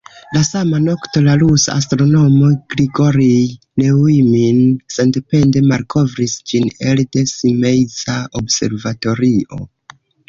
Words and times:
La 0.35 0.39
sama 0.45 0.77
nokto, 0.83 1.19
la 1.25 1.33
rusa 1.41 1.73
astronomo 1.81 2.47
Grigorij 2.75 3.45
Neujmin 3.83 4.57
sendepende 4.95 5.63
malkovris 5.73 6.37
ĝin 6.53 6.67
elde 6.93 7.27
Simeiza 7.35 8.17
observatorio. 8.43 9.65